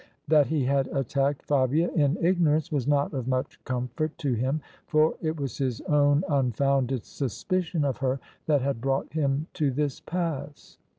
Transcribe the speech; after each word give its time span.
That 0.27 0.47
he 0.47 0.65
had 0.65 0.87
attacked 0.87 1.43
Fabia 1.45 1.91
in 1.91 2.17
ignorance 2.25 2.71
was 2.71 2.87
not 2.87 3.13
of 3.13 3.27
much 3.27 3.63
comfort 3.65 4.17
to 4.17 4.33
him, 4.33 4.59
for 4.87 5.13
it 5.21 5.39
was 5.39 5.59
his 5.59 5.79
own 5.81 6.23
unfounded 6.27 7.05
suspicion 7.05 7.85
of 7.85 7.97
her 7.97 8.19
that 8.47 8.63
had 8.63 8.81
brought 8.81 9.13
him 9.13 9.45
to 9.53 9.69
this 9.69 9.99
pass. 9.99 10.79